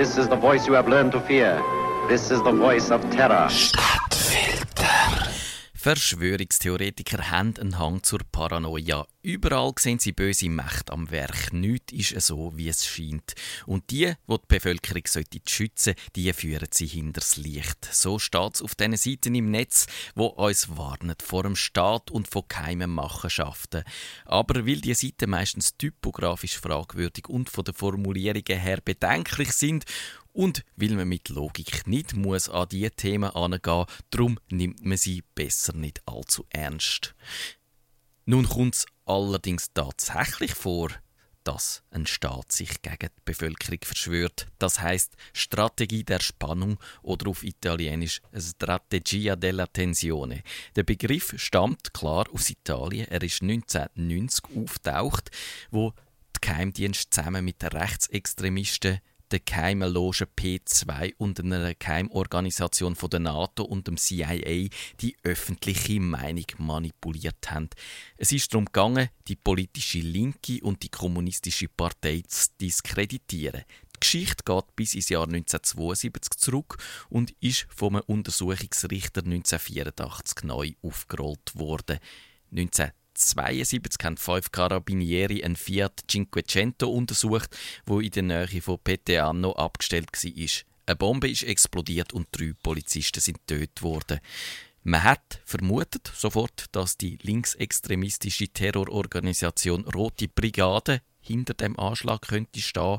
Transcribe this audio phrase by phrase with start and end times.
[0.00, 1.62] This is the voice you have learned to fear.
[2.08, 3.50] This is the voice of terror.
[5.82, 9.06] Verschwörungstheoretiker haben einen Hang zur Paranoia.
[9.22, 11.54] Überall sehen sie böse Mächte am Werk.
[11.54, 13.34] Nichts ist so, wie es scheint.
[13.64, 17.88] Und die, die die Bevölkerung sollte schützen die führen sie hinters Licht.
[17.90, 22.28] So steht es auf diesen Seiten im Netz, wo uns warnen vor dem Staat und
[22.28, 23.84] von geheimen Machenschaften.
[24.26, 29.86] Aber weil die Seiten meistens typografisch fragwürdig und von den Formulierungen her bedenklich sind
[30.40, 35.22] und weil man mit Logik nicht muss an diese Themen angehen, darum nimmt man sie
[35.34, 37.14] besser nicht allzu ernst.
[38.24, 40.88] Nun kommt es allerdings tatsächlich vor,
[41.44, 44.46] dass ein Staat sich gegen die Bevölkerung verschwört.
[44.58, 50.42] Das heißt Strategie der Spannung oder auf Italienisch Strategia della Tensione.
[50.74, 53.08] Der Begriff stammt klar aus Italien.
[53.08, 55.30] Er ist 1990 auftaucht,
[55.70, 55.92] wo
[56.34, 63.20] die Geheimdienste zusammen mit den Rechtsextremisten der geheimen Loge P2 und einer Geheimorganisation von der
[63.20, 64.68] NATO und dem CIA
[65.00, 67.70] die öffentliche Meinung manipuliert haben.
[68.16, 73.64] Es ist darum gegangen, die politische Linke und die kommunistische Partei zu diskreditieren.
[73.96, 76.78] Die Geschichte geht bis ins Jahr 1972 zurück
[77.10, 81.98] und ist vom Untersuchungsrichter 1984 neu aufgerollt worden.
[82.50, 82.90] 19
[83.20, 90.10] 1972 haben fünf Carabinieri einen Fiat Cinquecento untersucht, wo in der Nähe von Peteano abgestellt
[90.12, 90.64] war.
[90.86, 94.20] Eine Bombe ist explodiert und drei Polizisten sind getötet worden.
[94.82, 102.98] Man hat vermutet sofort, dass die linksextremistische Terrororganisation Rote Brigade hinter dem Anschlag könnte stehen,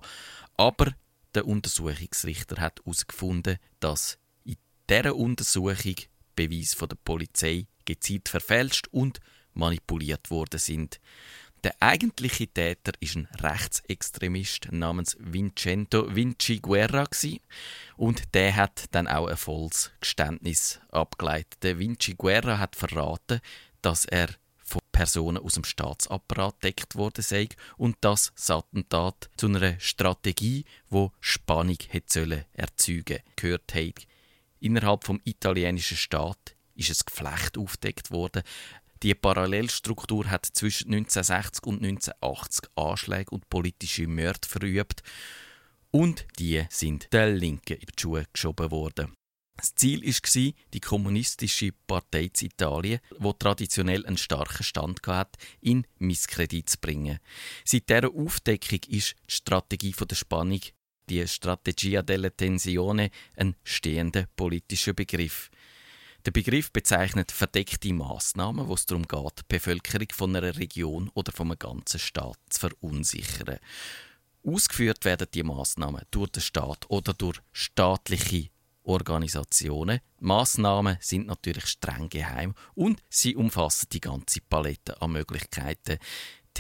[0.58, 0.94] aber
[1.34, 4.58] der Untersuchungsrichter hat herausgefunden, dass in
[4.90, 5.96] dieser Untersuchung
[6.36, 9.20] Beweis von der Polizei gezielt verfälscht und
[9.54, 11.00] manipuliert worden sind.
[11.64, 17.08] Der eigentliche Täter ist ein Rechtsextremist namens Vincenzo Vinci Guerra
[17.98, 21.62] und der hat dann auch ein volles Geständnis abgeleitet.
[21.62, 23.42] Der Vinci Guerra hat verraten,
[23.84, 27.48] dass er von Personen aus dem Staatsapparat deckt worden sei
[27.78, 34.08] und das Attentat zu einer Strategie, wo Spannung hätte erzeugen gehört hat.
[34.60, 38.44] Innerhalb vom italienischen Staat ist ein Geflecht aufdeckt worden,
[39.04, 45.02] die Parallelstruktur hat zwischen 1960 und 1980 Anschläge und politische Mörder verübt
[45.92, 49.14] und die sind der Linken in die Schuhe geschoben worden.
[49.58, 55.86] Das Ziel war, die kommunistische Partei zu Italien, die traditionell einen starken Stand hat, in
[56.00, 57.20] Misskredit zu bringen.
[57.64, 60.62] Seit dieser Aufdeckung ist die Strategie der Spannung,
[61.10, 65.52] die Strategia della Tensione, ein stehender politischer Begriff.
[66.26, 71.32] Der Begriff bezeichnet verdeckte Maßnahmen, wo es darum geht, die Bevölkerung von einer Region oder
[71.32, 73.58] von einem ganzen Staat zu verunsichern.
[74.46, 78.50] Ausgeführt werden die Maßnahmen durch den Staat oder durch staatliche
[78.84, 80.00] Organisationen.
[80.20, 85.98] Maßnahmen sind natürlich streng geheim und sie umfassen die ganze Palette an Möglichkeiten.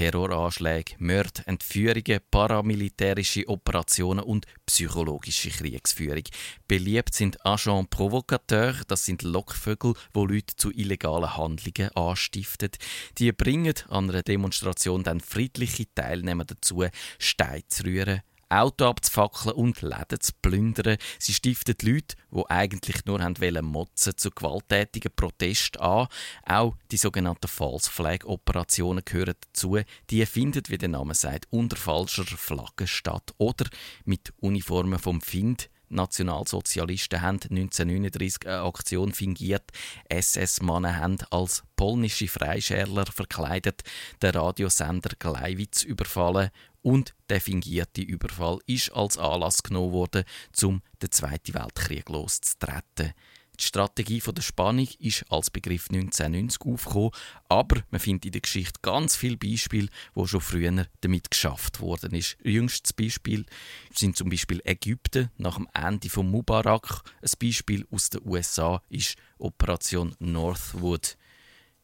[0.02, 6.24] Terroranschläge, Mörder, Entführungen, paramilitärische Operationen und psychologische Kriegsführung.
[6.68, 12.72] Beliebt sind Agents Provocateurs, das sind Lockvögel, wo Leute zu illegalen Handlungen anstiften.
[13.20, 16.84] Die bringen an einer Demonstration dann friedliche Teilnehmer dazu,
[17.20, 20.98] Steine zu rühren, Auto abzufackeln und Läden zu plündern.
[21.20, 26.08] Sie stiften Leute, die eigentlich nur wollen motzen, zu gewalttätigen Protesten an.
[26.46, 29.80] Auch die sogenannten False Flag Operationen gehören dazu.
[30.10, 33.66] Die finden, wie der Name sagt, unter falscher Flagge statt oder
[34.04, 35.70] mit Uniformen vom Find.
[35.92, 39.72] Nationalsozialisten haben 1939 eine Aktion fingiert.
[40.10, 43.82] SS-Mannen haben als polnische Freischärler verkleidet
[44.22, 46.50] den Radiosender Gleiwitz überfallen
[46.82, 50.24] und der fingierte Überfall ist als Anlass genommen worden,
[50.62, 53.14] um den Zweiten Weltkrieg loszutreten.
[53.62, 57.12] Die Strategie der Spannung ist als Begriff 1990 aufgekommen,
[57.48, 62.16] aber man findet in der Geschichte ganz viele Beispiele, wo schon früher damit geschafft worden
[62.16, 62.38] ist.
[62.44, 63.46] Jüngstes Beispiel
[63.94, 67.04] sind zum Beispiel Ägypten nach dem Ende von Mubarak.
[67.22, 71.18] Ein Beispiel aus den USA ist Operation Northwood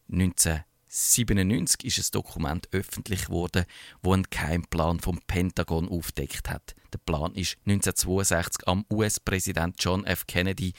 [0.07, 3.65] 19 1997 ist ein Dokument öffentlich geworden,
[4.01, 6.75] wo ein Geheimplan vom Pentagon aufdeckt hat.
[6.94, 10.25] Der Plan ist 1962 am US-Präsident John F.
[10.27, 10.73] Kennedy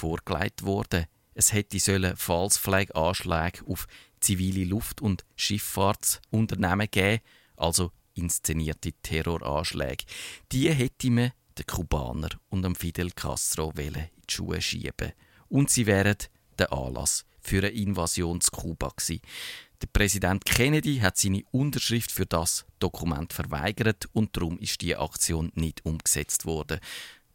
[0.00, 1.06] vorgelegt worden.
[1.34, 3.86] Es hätte sollen False Flag Anschläge auf
[4.20, 7.22] zivile Luft- und Schifffahrtsunternehmen geben,
[7.56, 10.04] also inszenierte Terroranschläge.
[10.52, 15.12] Die hätte man den Kubaner und dem Fidel Castro in die Schuhe schieben.
[15.48, 16.16] Und sie wären
[16.58, 18.88] der Anlass für eine Invasion zu Kuba.
[18.88, 19.20] Gewesen.
[19.82, 25.52] Der Präsident Kennedy hat seine Unterschrift für das Dokument verweigert und darum ist die Aktion
[25.54, 26.80] nicht umgesetzt worden.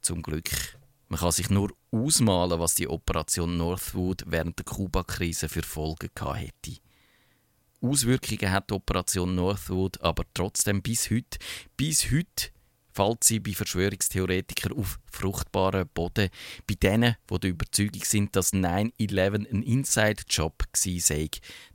[0.02, 0.78] zum Glück.
[1.08, 6.40] Man kann sich nur ausmalen, was die Operation Northwood während der Kuba-Krise für Folgen gehabt
[6.40, 6.80] hätte.
[7.82, 11.38] Auswirkungen hat die Operation Northwood aber trotzdem bis heute.
[11.78, 12.50] Bis heute
[12.96, 16.30] fällt sie bei Verschwörungstheoretikern auf fruchtbaren Boden.
[16.66, 21.30] Bei denen, die der Überzeugung sind, dass 9-11 ein Inside-Job sei.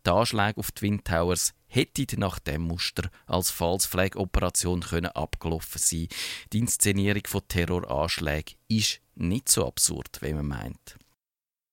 [0.07, 5.13] Die Anschläge auf die Twin Towers hätten nach dem Muster als False Flag Operation können
[5.13, 6.09] abgelaufen sein.
[6.53, 10.97] Die Inszenierung von Terroranschlägen ist nicht so absurd, wie man meint.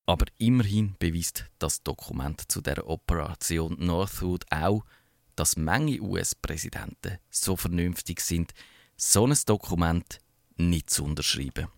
[0.06, 4.84] Aber immerhin beweist das Dokument zu der Operation Northwood auch,
[5.36, 8.54] dass Menge US-Präsidenten so vernünftig sind,
[8.98, 10.20] so ein Dokument
[10.58, 11.68] nicht zu unterschreiben.